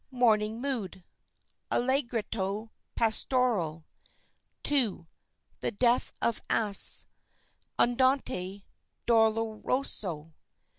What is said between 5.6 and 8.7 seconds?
DEATH OF AASE (Andante